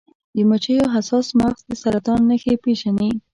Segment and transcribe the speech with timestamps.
[0.35, 3.11] د مچیو حساس مغز د سرطان نښې پیژني.